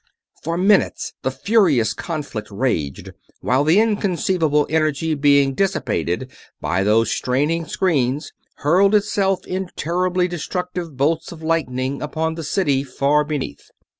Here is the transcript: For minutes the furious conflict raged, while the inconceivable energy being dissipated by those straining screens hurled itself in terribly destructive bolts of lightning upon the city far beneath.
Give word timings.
For 0.41 0.57
minutes 0.57 1.13
the 1.21 1.29
furious 1.29 1.93
conflict 1.93 2.49
raged, 2.49 3.11
while 3.41 3.63
the 3.63 3.79
inconceivable 3.79 4.65
energy 4.67 5.13
being 5.13 5.53
dissipated 5.53 6.31
by 6.59 6.83
those 6.83 7.11
straining 7.11 7.65
screens 7.67 8.33
hurled 8.55 8.95
itself 8.95 9.45
in 9.45 9.69
terribly 9.75 10.27
destructive 10.27 10.97
bolts 10.97 11.31
of 11.31 11.43
lightning 11.43 12.01
upon 12.01 12.33
the 12.33 12.43
city 12.43 12.83
far 12.83 13.23
beneath. 13.23 13.69